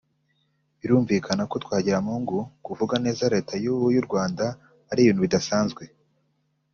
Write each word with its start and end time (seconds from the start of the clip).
Birumvikana 0.79 1.43
ko 1.51 1.55
Twagiramungu 1.63 2.37
kuvuga 2.65 2.95
neza 3.05 3.23
leta 3.33 3.53
y’ubu 3.63 3.85
y’u 3.95 4.05
Rwanda 4.07 4.45
ari 4.91 4.99
ibintu 5.01 5.21
bidasanzwe 5.25 5.83